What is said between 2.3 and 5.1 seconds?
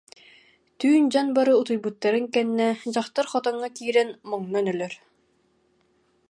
кэннэ, дьахтар хотоҥҥо киирэн моҥнон өлөр